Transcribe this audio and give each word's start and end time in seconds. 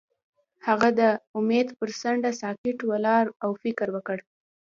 هغه 0.67 0.89
د 0.99 1.01
امید 1.37 1.67
پر 1.79 1.89
څنډه 1.99 2.31
ساکت 2.41 2.77
ولاړ 2.91 3.25
او 3.43 3.51
فکر 3.63 3.87
وکړ. 3.95 4.17